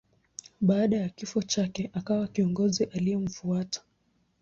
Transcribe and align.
Baada 0.61 0.97
ya 0.97 1.09
kifo 1.09 1.41
chake 1.43 1.89
akawa 1.93 2.27
kiongozi 2.27 2.83
aliyemfuata. 2.83 3.81